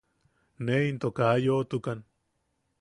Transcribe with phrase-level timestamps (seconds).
[0.65, 1.99] Ne into ka yoʼotukan.